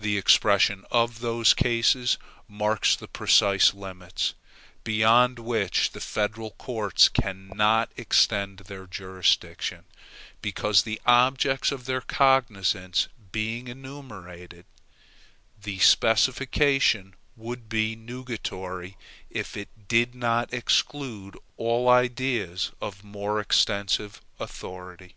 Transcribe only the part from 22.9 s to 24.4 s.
more extensive